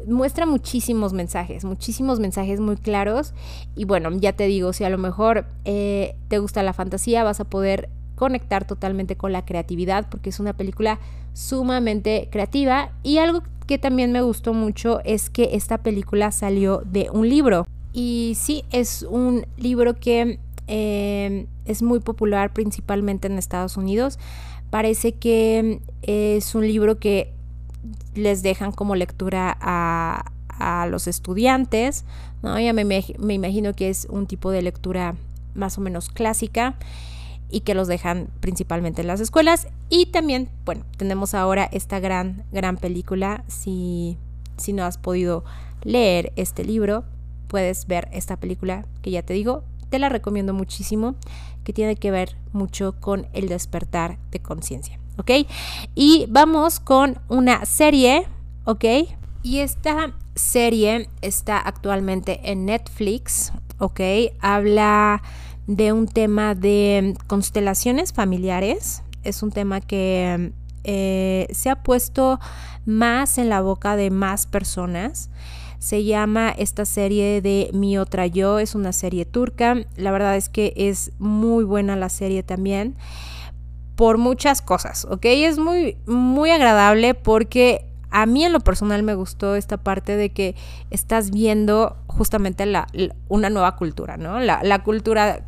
Muestra 0.07 0.45
muchísimos 0.45 1.13
mensajes, 1.13 1.63
muchísimos 1.63 2.19
mensajes 2.19 2.59
muy 2.59 2.75
claros. 2.75 3.33
Y 3.75 3.85
bueno, 3.85 4.09
ya 4.11 4.33
te 4.33 4.45
digo, 4.45 4.73
si 4.73 4.83
a 4.83 4.89
lo 4.89 4.97
mejor 4.97 5.45
eh, 5.63 6.15
te 6.27 6.39
gusta 6.39 6.63
la 6.63 6.73
fantasía, 6.73 7.23
vas 7.23 7.39
a 7.39 7.45
poder 7.45 7.89
conectar 8.15 8.65
totalmente 8.65 9.15
con 9.15 9.31
la 9.31 9.45
creatividad 9.45 10.07
porque 10.09 10.29
es 10.29 10.39
una 10.39 10.53
película 10.53 10.99
sumamente 11.33 12.29
creativa 12.31 12.91
y 13.03 13.17
algo 13.17 13.43
que 13.67 13.77
también 13.77 14.11
me 14.11 14.21
gustó 14.21 14.53
mucho 14.53 15.01
es 15.03 15.29
que 15.29 15.49
esta 15.53 15.79
película 15.79 16.31
salió 16.31 16.81
de 16.85 17.09
un 17.11 17.27
libro 17.27 17.67
y 17.93 18.33
sí 18.39 18.63
es 18.71 19.05
un 19.09 19.45
libro 19.57 19.95
que 19.95 20.39
eh, 20.67 21.47
es 21.65 21.81
muy 21.81 21.99
popular 21.99 22.53
principalmente 22.53 23.27
en 23.27 23.37
Estados 23.37 23.77
Unidos 23.77 24.17
parece 24.75 25.13
que 25.13 25.79
es 26.01 26.53
un 26.53 26.67
libro 26.67 26.99
que 26.99 27.31
les 28.13 28.43
dejan 28.43 28.73
como 28.73 28.97
lectura 28.97 29.57
a, 29.61 30.31
los 30.89 31.07
estudiantes 31.07 32.03
¿no? 32.43 32.59
ya 32.59 32.73
me, 32.73 32.83
me 32.83 33.33
imagino 33.33 33.73
que 33.73 33.89
es 33.89 34.05
un 34.09 34.27
tipo 34.27 34.51
de 34.51 34.61
lectura 34.61 35.15
más 35.53 35.77
o 35.77 35.81
menos 35.81 36.09
clásica 36.09 36.75
y 37.49 37.61
que 37.61 37.73
los 37.73 37.87
dejan 37.87 38.27
principalmente 38.41 38.99
en 38.99 39.07
las 39.07 39.21
escuelas. 39.21 39.69
Y 39.89 40.07
también, 40.07 40.49
bueno, 40.65 40.83
tenemos 40.97 41.33
ahora 41.35 41.69
esta 41.71 42.01
gran, 42.01 42.43
gran 42.51 42.75
película. 42.75 43.45
Si, 43.47 44.17
si 44.57 44.73
no 44.73 44.83
has 44.83 44.97
podido 44.97 45.45
leer 45.83 46.33
este 46.35 46.65
libro, 46.65 47.05
puedes 47.47 47.87
ver 47.87 48.09
esta 48.11 48.35
película 48.35 48.85
que 49.01 49.11
ya 49.11 49.23
te 49.23 49.33
digo, 49.33 49.63
te 49.89 49.99
la 49.99 50.09
recomiendo 50.09 50.53
muchísimo, 50.53 51.15
que 51.63 51.73
tiene 51.73 51.95
que 51.95 52.11
ver 52.11 52.37
mucho 52.53 52.95
con 52.99 53.27
el 53.33 53.47
despertar 53.47 54.17
de 54.31 54.39
conciencia. 54.39 54.99
¿Ok? 55.17 55.31
Y 55.95 56.25
vamos 56.29 56.79
con 56.79 57.19
una 57.29 57.65
serie, 57.65 58.27
¿ok? 58.65 58.85
Y 59.43 59.59
esta 59.59 60.13
serie 60.35 61.09
está 61.21 61.57
actualmente 61.57 62.41
en 62.43 62.65
Netflix, 62.65 63.53
¿ok? 63.79 64.01
Habla 64.41 65.21
de 65.67 65.93
un 65.93 66.07
tema 66.07 66.55
de 66.55 67.15
constelaciones 67.27 68.13
familiares. 68.13 69.03
Es 69.23 69.41
un 69.41 69.51
tema 69.51 69.81
que 69.81 70.51
eh, 70.83 71.47
se 71.51 71.69
ha 71.69 71.81
puesto 71.81 72.39
más 72.85 73.37
en 73.37 73.49
la 73.49 73.61
boca 73.61 73.95
de 73.95 74.11
más 74.11 74.45
personas. 74.45 75.29
Se 75.79 76.03
llama 76.03 76.49
esta 76.49 76.85
serie 76.85 77.41
de 77.41 77.69
Mi 77.73 77.97
otra 77.97 78.27
yo, 78.27 78.59
es 78.59 78.75
una 78.75 78.93
serie 78.93 79.25
turca. 79.25 79.75
La 79.95 80.11
verdad 80.11 80.35
es 80.35 80.49
que 80.49 80.73
es 80.75 81.11
muy 81.19 81.63
buena 81.63 81.95
la 81.95 82.09
serie 82.09 82.43
también 82.43 82.95
por 83.95 84.17
muchas 84.17 84.61
cosas, 84.61 85.05
¿ok? 85.09 85.25
Es 85.25 85.57
muy, 85.57 85.97
muy 86.05 86.49
agradable 86.49 87.13
porque 87.13 87.85
a 88.11 88.25
mí 88.25 88.43
en 88.43 88.53
lo 88.53 88.59
personal 88.59 89.03
me 89.03 89.15
gustó 89.15 89.55
esta 89.55 89.77
parte 89.77 90.15
de 90.15 90.31
que 90.31 90.55
estás 90.89 91.31
viendo 91.31 91.97
justamente 92.07 92.65
la, 92.65 92.87
una 93.27 93.49
nueva 93.49 93.75
cultura, 93.75 94.17
¿no? 94.17 94.39
La, 94.39 94.61
la 94.63 94.83
cultura 94.83 95.45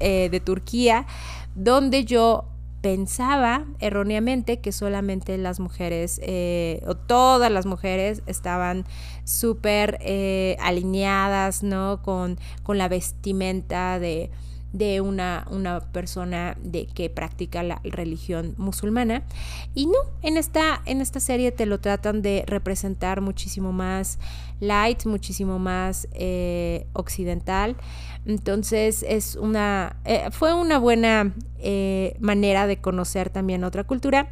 eh, 0.00 0.28
de 0.30 0.40
Turquía, 0.40 1.06
donde 1.54 2.04
yo 2.04 2.44
pensaba 2.80 3.64
erróneamente 3.80 4.60
que 4.60 4.72
solamente 4.72 5.36
las 5.38 5.60
mujeres 5.60 6.20
eh, 6.22 6.82
o 6.86 6.94
todas 6.96 7.50
las 7.50 7.66
mujeres 7.66 8.22
estaban 8.26 8.84
súper 9.24 9.98
eh, 10.00 10.56
alineadas, 10.60 11.62
¿no? 11.62 12.00
Con, 12.02 12.38
con 12.62 12.78
la 12.78 12.88
vestimenta 12.88 13.98
de, 13.98 14.30
de 14.72 15.00
una, 15.00 15.46
una, 15.50 15.80
persona 15.80 16.56
de, 16.60 16.86
que 16.86 17.08
practica 17.08 17.62
la 17.62 17.80
religión 17.84 18.54
musulmana. 18.58 19.22
Y 19.74 19.86
no, 19.86 19.98
en 20.22 20.36
esta, 20.36 20.82
en 20.84 21.00
esta 21.00 21.20
serie 21.20 21.52
te 21.52 21.66
lo 21.66 21.80
tratan 21.80 22.22
de 22.22 22.44
representar 22.46 23.20
muchísimo 23.20 23.72
más 23.72 24.18
light, 24.60 25.06
muchísimo 25.06 25.58
más 25.58 26.08
occidental. 26.92 27.76
Entonces 28.26 29.04
es 29.08 29.36
una, 29.36 29.96
eh, 30.04 30.28
fue 30.32 30.52
una 30.52 30.78
buena 30.78 31.32
eh, 31.58 32.16
manera 32.18 32.66
de 32.66 32.80
conocer 32.80 33.30
también 33.30 33.62
otra 33.62 33.84
cultura, 33.84 34.30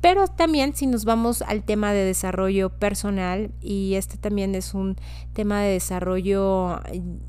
pero 0.00 0.26
también 0.28 0.74
si 0.74 0.86
nos 0.86 1.04
vamos 1.04 1.42
al 1.42 1.62
tema 1.62 1.92
de 1.92 2.04
desarrollo 2.04 2.70
personal, 2.70 3.50
y 3.60 3.94
este 3.96 4.16
también 4.16 4.54
es 4.54 4.72
un 4.72 4.96
tema 5.34 5.60
de 5.60 5.72
desarrollo 5.72 6.80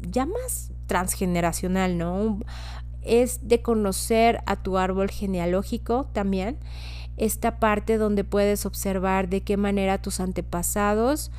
ya 0.09 0.25
más 0.25 0.71
transgeneracional, 0.87 1.97
¿no? 1.97 2.39
Es 3.01 3.47
de 3.47 3.61
conocer 3.61 4.41
a 4.45 4.55
tu 4.61 4.77
árbol 4.77 5.09
genealógico 5.09 6.09
también, 6.13 6.57
esta 7.17 7.59
parte 7.59 7.97
donde 7.97 8.23
puedes 8.23 8.65
observar 8.65 9.29
de 9.29 9.41
qué 9.41 9.57
manera 9.57 10.01
tus 10.01 10.19
antepasados 10.19 11.31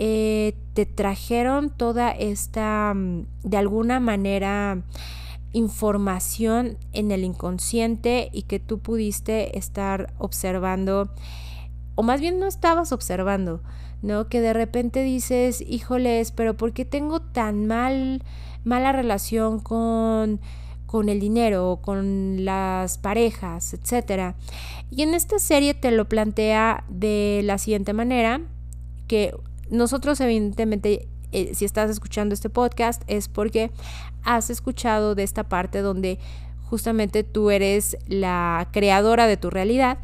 eh, 0.00 0.54
te 0.74 0.86
trajeron 0.86 1.70
toda 1.70 2.10
esta, 2.12 2.94
mm, 2.94 3.26
de 3.42 3.56
alguna 3.56 3.98
manera, 3.98 4.84
información 5.52 6.78
en 6.92 7.10
el 7.10 7.24
inconsciente 7.24 8.28
y 8.32 8.42
que 8.42 8.60
tú 8.60 8.78
pudiste 8.78 9.58
estar 9.58 10.12
observando, 10.18 11.10
o 11.94 12.02
más 12.02 12.20
bien 12.20 12.38
no 12.38 12.46
estabas 12.46 12.92
observando, 12.92 13.62
¿no? 14.02 14.28
Que 14.28 14.40
de 14.40 14.52
repente 14.52 15.02
dices, 15.02 15.60
híjoles, 15.60 16.32
pero 16.32 16.56
¿por 16.56 16.72
qué 16.72 16.84
tengo 16.84 17.20
tan 17.20 17.66
mal, 17.66 18.22
mala 18.68 18.92
relación 18.92 19.58
con, 19.58 20.40
con 20.86 21.08
el 21.08 21.18
dinero, 21.18 21.80
con 21.82 22.44
las 22.44 22.98
parejas, 22.98 23.74
etcétera? 23.74 24.36
Y 24.90 25.02
en 25.02 25.14
esta 25.14 25.38
serie 25.38 25.74
te 25.74 25.90
lo 25.90 26.08
plantea 26.08 26.84
de 26.88 27.40
la 27.44 27.58
siguiente 27.58 27.92
manera, 27.92 28.40
que 29.08 29.34
nosotros 29.70 30.20
evidentemente, 30.20 31.08
eh, 31.32 31.54
si 31.54 31.64
estás 31.64 31.90
escuchando 31.90 32.34
este 32.34 32.50
podcast, 32.50 33.02
es 33.06 33.28
porque 33.28 33.70
has 34.22 34.50
escuchado 34.50 35.14
de 35.14 35.22
esta 35.22 35.44
parte 35.44 35.80
donde 35.80 36.18
justamente 36.64 37.24
tú 37.24 37.50
eres 37.50 37.96
la 38.06 38.68
creadora 38.72 39.26
de 39.26 39.38
tu 39.38 39.50
realidad. 39.50 39.98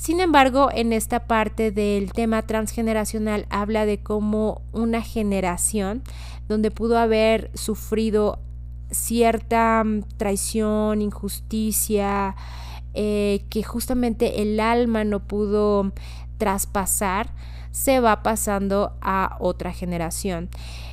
Sin 0.00 0.20
embargo, 0.20 0.70
en 0.72 0.94
esta 0.94 1.26
parte 1.26 1.72
del 1.72 2.14
tema 2.14 2.40
transgeneracional 2.46 3.44
habla 3.50 3.84
de 3.84 4.02
cómo 4.02 4.62
una 4.72 5.02
generación 5.02 6.02
donde 6.48 6.70
pudo 6.70 6.96
haber 6.96 7.50
sufrido 7.52 8.38
cierta 8.90 9.84
mm, 9.84 10.04
traición, 10.16 11.02
injusticia, 11.02 12.34
eh, 12.94 13.44
que 13.50 13.62
justamente 13.62 14.40
el 14.40 14.58
alma 14.58 15.04
no 15.04 15.20
pudo 15.20 15.92
traspasar, 16.38 17.34
se 17.70 18.00
va 18.00 18.22
pasando 18.22 18.96
a 19.02 19.36
otra 19.38 19.70
generación. 19.70 20.48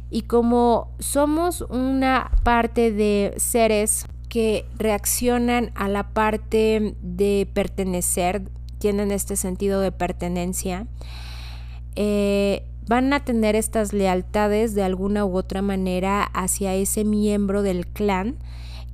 Y 0.09 0.23
como 0.23 0.91
somos 0.99 1.61
una 1.61 2.29
parte 2.43 2.91
de 2.91 3.33
seres 3.37 4.05
que 4.27 4.65
reaccionan 4.77 5.71
a 5.75 5.87
la 5.87 6.09
parte 6.09 6.97
de 7.01 7.49
pertenecer, 7.53 8.51
tienen 8.79 9.11
este 9.11 9.35
sentido 9.35 9.81
de 9.81 9.91
pertenencia, 9.91 10.87
eh, 11.95 12.63
van 12.87 13.11
a 13.13 13.23
tener 13.23 13.55
estas 13.55 13.93
lealtades 13.93 14.73
de 14.75 14.83
alguna 14.83 15.25
u 15.25 15.35
otra 15.35 15.61
manera 15.61 16.23
hacia 16.23 16.73
ese 16.73 17.03
miembro 17.03 17.61
del 17.61 17.87
clan 17.87 18.37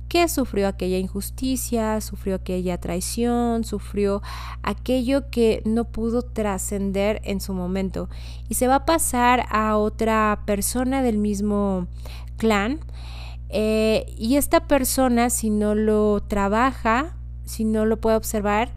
que 0.08 0.28
sufrió 0.28 0.68
aquella 0.68 0.98
injusticia, 0.98 2.00
sufrió 2.00 2.36
aquella 2.36 2.78
traición, 2.78 3.64
sufrió 3.64 4.22
aquello 4.62 5.28
que 5.30 5.60
no 5.64 5.86
pudo 5.86 6.22
trascender 6.22 7.20
en 7.24 7.40
su 7.40 7.52
momento 7.52 8.08
y 8.48 8.54
se 8.54 8.68
va 8.68 8.76
a 8.76 8.84
pasar 8.84 9.46
a 9.50 9.76
otra 9.76 10.42
persona 10.46 11.02
del 11.02 11.18
mismo 11.18 11.88
clan. 12.36 12.78
Eh, 13.48 14.06
y 14.16 14.36
esta 14.36 14.66
persona, 14.66 15.30
si 15.30 15.50
no 15.50 15.74
lo 15.74 16.22
trabaja, 16.26 17.16
si 17.44 17.64
no 17.64 17.84
lo 17.84 18.00
puede 18.00 18.16
observar, 18.16 18.70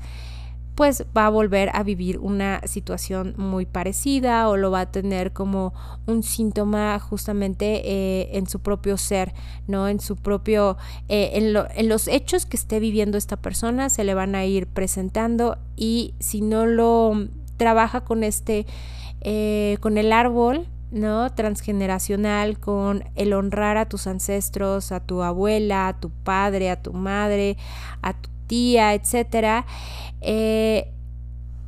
pues 0.77 1.05
va 1.17 1.25
a 1.25 1.29
volver 1.29 1.71
a 1.73 1.81
vivir 1.81 2.19
una 2.19 2.61
situación 2.65 3.33
muy 3.35 3.65
parecida 3.65 4.47
o 4.47 4.57
lo 4.57 4.69
va 4.69 4.81
a 4.81 4.91
tener 4.91 5.33
como 5.33 5.73
un 6.05 6.21
síntoma 6.21 6.99
justamente 6.99 7.81
eh, 7.83 8.37
en 8.37 8.47
su 8.47 8.59
propio 8.59 8.95
ser, 8.95 9.33
¿no? 9.65 9.87
En 9.87 9.99
su 9.99 10.15
propio, 10.17 10.77
eh, 11.09 11.31
en, 11.33 11.89
los 11.89 12.07
hechos 12.07 12.45
que 12.45 12.57
esté 12.57 12.79
viviendo 12.79 13.17
esta 13.17 13.37
persona 13.37 13.89
se 13.89 14.03
le 14.03 14.13
van 14.13 14.35
a 14.35 14.45
ir 14.45 14.67
presentando 14.67 15.57
y 15.75 16.13
si 16.19 16.41
no 16.41 16.67
lo 16.67 17.27
trabaja 17.57 18.01
con 18.01 18.23
este, 18.23 18.67
eh, 19.21 19.79
con 19.79 19.97
el 19.97 20.13
árbol, 20.13 20.67
¿no? 20.91 21.33
Transgeneracional, 21.33 22.59
con 22.59 23.03
el 23.15 23.33
honrar 23.33 23.77
a 23.77 23.89
tus 23.89 24.05
ancestros, 24.05 24.91
a 24.91 24.99
tu 24.99 25.23
abuela, 25.23 25.87
a 25.87 25.99
tu 25.99 26.11
padre, 26.11 26.69
a 26.69 26.79
tu 26.83 26.93
madre, 26.93 27.57
a 28.03 28.13
tu 28.13 28.29
tía, 28.47 28.93
etcétera, 28.93 29.65
eh, 30.21 30.91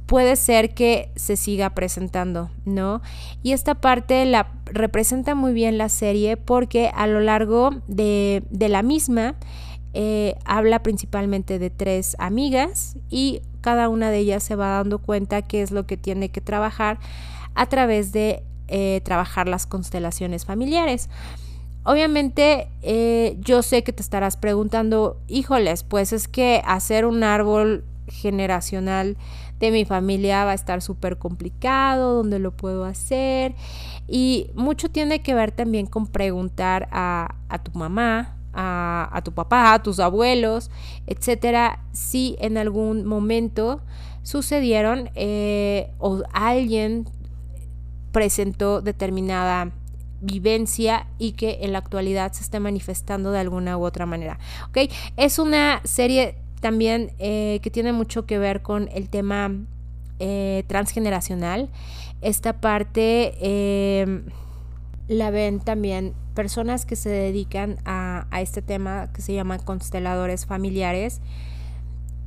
puede 0.09 0.35
ser 0.35 0.73
que 0.73 1.11
se 1.15 1.35
siga 1.35 1.69
presentando, 1.69 2.49
¿no? 2.65 3.01
Y 3.43 3.51
esta 3.51 3.75
parte 3.75 4.25
la 4.25 4.51
representa 4.65 5.35
muy 5.35 5.53
bien 5.53 5.77
la 5.77 5.87
serie 5.87 6.35
porque 6.35 6.89
a 6.95 7.05
lo 7.05 7.19
largo 7.19 7.71
de, 7.87 8.43
la 8.51 8.81
misma 8.81 9.35
eh, 9.93 10.35
habla 10.45 10.81
principalmente 10.81 11.59
de 11.59 11.69
tres 11.69 12.15
amigas 12.17 12.97
y 13.09 13.41
cada 13.61 13.87
una 13.87 14.09
de 14.09 14.17
ellas 14.17 14.41
se 14.41 14.55
va 14.55 14.77
dando 14.77 14.97
cuenta 14.97 15.43
qué 15.43 15.61
es 15.61 15.69
lo 15.69 15.85
que 15.85 15.97
tiene 15.97 16.29
que 16.29 16.41
trabajar 16.41 16.99
a 17.53 17.67
través 17.67 18.11
de 18.11 18.43
eh, 18.67 19.01
trabajar 19.03 19.47
las 19.47 19.67
constelaciones 19.67 20.45
familiares. 20.45 21.09
Obviamente 21.83 22.69
yo 23.39 23.61
sé 23.61 23.83
que 23.83 23.93
te 23.93 24.01
estarás 24.01 24.37
preguntando, 24.37 25.19
híjoles, 25.27 25.83
pues 25.83 26.13
es 26.13 26.27
que 26.27 26.61
hacer 26.65 27.05
un 27.05 27.23
árbol 27.23 27.85
generacional 28.07 29.17
de 29.59 29.71
mi 29.71 29.85
familia 29.85 30.45
va 30.45 30.51
a 30.51 30.55
estar 30.55 30.81
súper 30.81 31.17
complicado, 31.17 32.15
dónde 32.15 32.39
lo 32.39 32.51
puedo 32.51 32.85
hacer. 32.85 33.55
Y 34.07 34.49
mucho 34.55 34.89
tiene 34.89 35.21
que 35.21 35.33
ver 35.33 35.51
también 35.51 35.85
con 35.85 36.07
preguntar 36.07 36.87
a, 36.91 37.35
tu 37.63 37.77
mamá, 37.77 38.37
a, 38.53 39.21
tu 39.23 39.33
papá, 39.33 39.73
a 39.73 39.83
tus 39.83 39.99
abuelos, 39.99 40.71
etcétera, 41.07 41.83
si 41.91 42.35
en 42.39 42.57
algún 42.57 43.05
momento 43.05 43.81
sucedieron 44.23 45.09
eh, 45.15 45.91
o 45.99 46.23
alguien 46.33 47.07
presentó 48.11 48.81
determinada 48.81 49.71
vivencia 50.21 51.07
y 51.17 51.33
que 51.33 51.59
en 51.61 51.71
la 51.73 51.79
actualidad 51.79 52.31
se 52.33 52.43
esté 52.43 52.59
manifestando 52.59 53.31
de 53.31 53.39
alguna 53.39 53.77
u 53.77 53.83
otra 53.83 54.05
manera. 54.05 54.39
Es 55.17 55.39
una 55.39 55.81
serie 55.83 56.35
también 56.59 57.11
eh, 57.19 57.59
que 57.61 57.69
tiene 57.71 57.93
mucho 57.93 58.25
que 58.25 58.37
ver 58.37 58.61
con 58.61 58.89
el 58.93 59.09
tema 59.09 59.51
eh, 60.19 60.63
transgeneracional. 60.67 61.69
Esta 62.21 62.59
parte 62.59 64.01
em, 64.01 64.25
la 65.07 65.31
ven 65.31 65.59
también 65.59 66.13
personas 66.35 66.85
que 66.85 66.95
se 66.95 67.09
dedican 67.09 67.77
a, 67.85 68.27
a 68.31 68.41
este 68.41 68.61
tema 68.61 69.11
que 69.13 69.21
se 69.21 69.33
llaman 69.33 69.59
consteladores 69.59 70.45
familiares. 70.45 71.21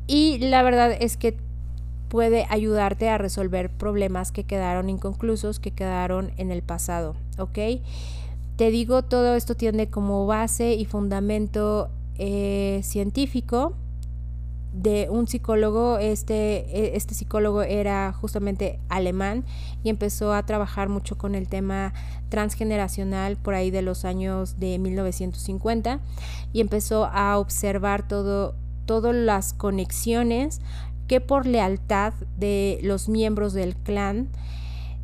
Y 0.06 0.38
la 0.38 0.62
verdad 0.62 0.96
es 0.99 1.16
que 1.16 1.37
puede 2.12 2.45
ayudarte 2.50 3.09
a 3.09 3.16
resolver 3.16 3.71
problemas 3.71 4.33
que 4.33 4.45
quedaron 4.45 4.90
inconclusos, 4.90 5.59
que 5.61 5.71
quedaron 5.71 6.33
en 6.37 6.50
el 6.50 6.61
pasado, 6.61 7.16
¿ok? 7.38 7.59
Te 8.57 8.71
digo, 8.71 9.02
todo 9.02 9.35
esto 9.35 9.54
tiene 9.54 9.88
como 9.88 10.26
base 10.26 10.75
y 10.75 10.85
fundamento 10.85 11.88
eh, 12.19 12.81
científico 12.83 13.73
de 14.75 15.09
un 15.09 15.26
psicólogo, 15.26 15.97
este, 15.97 16.66
e, 16.78 16.97
este 16.99 17.14
psicólogo 17.14 17.62
era 17.62 18.12
justamente 18.12 18.78
alemán 18.90 19.47
y 19.83 19.88
empezó 19.88 20.35
a 20.35 20.45
trabajar 20.45 20.90
mucho 20.90 21.16
con 21.16 21.35
el 21.35 21.49
tema 21.49 21.95
transgeneracional 22.28 23.38
por 23.38 23.55
ahí 23.55 23.70
de 23.70 23.81
los 23.81 24.05
años 24.05 24.61
de 24.61 24.79
1950 24.79 26.01
y 26.53 26.61
empezó 26.61 27.07
a 27.07 27.38
observar 27.38 28.07
todo, 28.07 28.55
todas 28.85 29.14
las 29.14 29.55
conexiones 29.55 30.61
que 31.12 31.20
por 31.20 31.46
lealtad 31.46 32.14
de 32.38 32.79
los 32.83 33.11
miembros 33.11 33.53
del 33.53 33.77
clan 33.77 34.31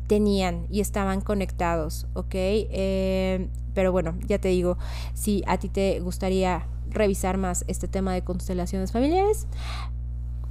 tenían 0.07 0.65
y 0.67 0.79
estaban 0.79 1.21
conectados, 1.21 2.07
¿ok? 2.15 2.33
Eh, 2.33 3.47
pero 3.75 3.91
bueno, 3.91 4.15
ya 4.25 4.39
te 4.39 4.47
digo, 4.47 4.79
si 5.13 5.43
a 5.45 5.59
ti 5.59 5.69
te 5.69 5.99
gustaría 5.99 6.65
revisar 6.89 7.37
más 7.37 7.63
este 7.67 7.87
tema 7.87 8.11
de 8.15 8.23
constelaciones 8.23 8.91
familiares, 8.91 9.45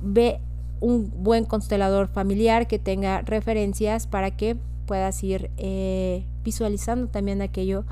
ve 0.01 0.38
un 0.79 1.11
buen 1.25 1.44
constelador 1.44 2.07
familiar 2.07 2.68
que 2.68 2.79
tenga 2.79 3.23
referencias 3.23 4.07
para 4.07 4.31
que 4.31 4.57
puedas 4.87 5.25
ir 5.25 5.51
eh, 5.57 6.25
visualizando 6.44 7.09
también 7.09 7.42
aquello 7.42 7.85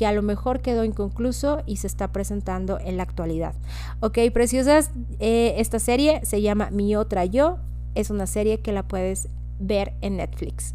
que 0.00 0.06
a 0.06 0.12
lo 0.12 0.22
mejor 0.22 0.60
quedó 0.60 0.82
inconcluso 0.82 1.62
y 1.66 1.76
se 1.76 1.86
está 1.86 2.10
presentando 2.10 2.78
en 2.80 2.96
la 2.96 3.02
actualidad. 3.02 3.54
Ok, 4.00 4.16
preciosas, 4.32 4.92
eh, 5.18 5.56
esta 5.58 5.78
serie 5.78 6.24
se 6.24 6.40
llama 6.40 6.70
Mi 6.70 6.96
otra 6.96 7.26
yo, 7.26 7.58
es 7.94 8.08
una 8.08 8.26
serie 8.26 8.60
que 8.60 8.72
la 8.72 8.82
puedes 8.82 9.28
ver 9.58 9.92
en 10.00 10.16
Netflix. 10.16 10.74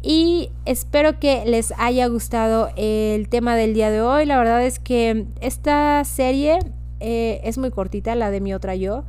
Y 0.00 0.48
espero 0.64 1.20
que 1.20 1.44
les 1.44 1.74
haya 1.76 2.06
gustado 2.06 2.70
el 2.76 3.28
tema 3.28 3.56
del 3.56 3.74
día 3.74 3.90
de 3.90 4.00
hoy. 4.00 4.24
La 4.24 4.38
verdad 4.38 4.64
es 4.64 4.78
que 4.78 5.26
esta 5.42 6.02
serie 6.04 6.58
eh, 7.00 7.42
es 7.44 7.58
muy 7.58 7.70
cortita, 7.70 8.14
la 8.14 8.30
de 8.30 8.40
mi 8.40 8.54
otra 8.54 8.74
yo. 8.74 9.04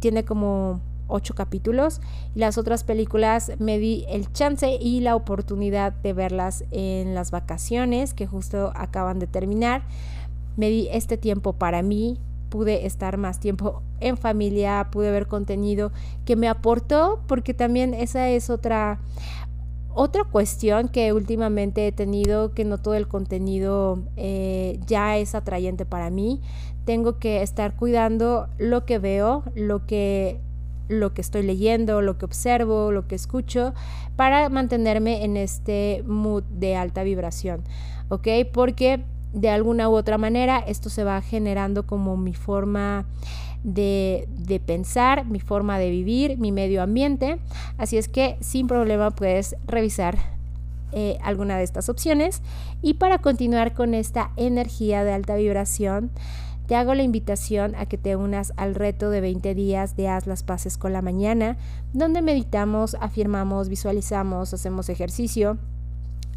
Tiene 0.00 0.24
como 0.24 0.80
ocho 1.06 1.34
capítulos 1.34 2.00
y 2.34 2.40
las 2.40 2.58
otras 2.58 2.84
películas 2.84 3.52
me 3.58 3.78
di 3.78 4.04
el 4.08 4.32
chance 4.32 4.78
y 4.80 5.00
la 5.00 5.16
oportunidad 5.16 5.92
de 5.92 6.12
verlas 6.12 6.64
en 6.70 7.14
las 7.14 7.30
vacaciones 7.30 8.14
que 8.14 8.26
justo 8.26 8.72
acaban 8.74 9.18
de 9.18 9.26
terminar. 9.26 9.82
Me 10.56 10.68
di 10.68 10.88
este 10.90 11.16
tiempo 11.16 11.54
para 11.54 11.82
mí, 11.82 12.18
pude 12.48 12.86
estar 12.86 13.16
más 13.16 13.40
tiempo 13.40 13.82
en 14.00 14.16
familia, 14.16 14.88
pude 14.90 15.10
ver 15.10 15.26
contenido 15.26 15.90
que 16.24 16.36
me 16.36 16.48
aportó 16.48 17.20
porque 17.26 17.54
también 17.54 17.94
esa 17.94 18.28
es 18.28 18.50
otra 18.50 19.00
otra 19.94 20.24
cuestión 20.24 20.88
que 20.88 21.12
últimamente 21.12 21.86
he 21.86 21.92
tenido, 21.92 22.52
que 22.52 22.64
no 22.64 22.78
todo 22.78 22.94
el 22.94 23.06
contenido 23.06 24.02
eh, 24.16 24.80
ya 24.86 25.16
es 25.16 25.36
atrayente 25.36 25.86
para 25.86 26.10
mí, 26.10 26.40
tengo 26.84 27.18
que 27.18 27.42
estar 27.42 27.76
cuidando 27.76 28.48
lo 28.58 28.84
que 28.84 28.98
veo, 28.98 29.44
lo 29.54 29.86
que, 29.86 30.40
lo 30.88 31.14
que 31.14 31.20
estoy 31.20 31.42
leyendo, 31.42 32.02
lo 32.02 32.18
que 32.18 32.24
observo, 32.24 32.92
lo 32.92 33.06
que 33.06 33.14
escucho, 33.14 33.74
para 34.16 34.48
mantenerme 34.48 35.24
en 35.24 35.36
este 35.36 36.02
mood 36.06 36.44
de 36.44 36.76
alta 36.76 37.02
vibración, 37.02 37.62
¿ok? 38.08 38.28
Porque 38.52 39.02
de 39.32 39.50
alguna 39.50 39.88
u 39.88 39.94
otra 39.94 40.16
manera 40.16 40.58
esto 40.58 40.88
se 40.88 41.04
va 41.04 41.20
generando 41.20 41.86
como 41.86 42.16
mi 42.16 42.34
forma 42.34 43.04
de, 43.64 44.60
pensar, 44.64 45.26
mi 45.26 45.40
forma 45.40 45.78
de 45.78 45.90
vivir, 45.90 46.38
mi 46.38 46.52
medio 46.52 46.82
ambiente. 46.82 47.38
Así 47.78 47.96
es 47.96 48.08
que 48.08 48.36
sin 48.40 48.66
problema 48.66 49.10
puedes 49.10 49.56
revisar 49.66 50.18
eh, 50.92 51.18
alguna 51.22 51.56
de 51.56 51.64
estas 51.64 51.88
opciones. 51.88 52.42
Y 52.82 52.94
para 52.94 53.18
continuar 53.18 53.72
con 53.72 53.94
esta 53.94 54.30
energía 54.36 55.02
de 55.02 55.12
alta 55.12 55.34
vibración, 55.34 56.10
te 56.66 56.76
hago 56.76 56.94
la 56.94 57.02
invitación 57.02 57.74
a 57.74 57.86
que 57.86 57.98
te 57.98 58.16
unas 58.16 58.52
al 58.56 58.74
reto 58.74 59.10
de 59.10 59.20
20 59.20 59.54
días 59.54 59.96
de 59.96 60.08
Haz 60.08 60.26
las 60.26 60.42
Paces 60.42 60.78
con 60.78 60.92
la 60.92 61.02
Mañana, 61.02 61.56
donde 61.92 62.22
meditamos, 62.22 62.96
afirmamos, 63.00 63.68
visualizamos, 63.68 64.54
hacemos 64.54 64.88
ejercicio 64.88 65.58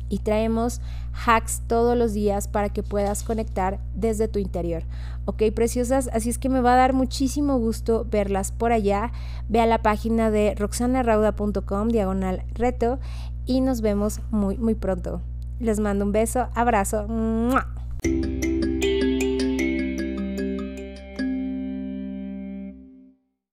y 0.09 0.19
traemos 0.19 0.81
hacks 1.25 1.61
todos 1.67 1.97
los 1.97 2.13
días 2.13 2.47
para 2.47 2.69
que 2.69 2.83
puedas 2.83 3.23
conectar 3.23 3.79
desde 3.93 4.27
tu 4.27 4.39
interior. 4.39 4.83
Ok, 5.25 5.43
preciosas, 5.53 6.09
así 6.13 6.29
es 6.29 6.37
que 6.37 6.49
me 6.49 6.61
va 6.61 6.73
a 6.73 6.77
dar 6.77 6.93
muchísimo 6.93 7.57
gusto 7.57 8.05
verlas 8.09 8.51
por 8.51 8.71
allá. 8.71 9.11
Ve 9.49 9.59
a 9.59 9.65
la 9.65 9.81
página 9.81 10.31
de 10.31 10.55
roxanarauda.com 10.55 11.89
diagonal 11.89 12.43
reto 12.53 12.99
y 13.45 13.61
nos 13.61 13.81
vemos 13.81 14.21
muy, 14.31 14.57
muy 14.57 14.75
pronto. 14.75 15.21
Les 15.59 15.79
mando 15.79 16.05
un 16.05 16.11
beso, 16.11 16.47
abrazo. 16.53 17.07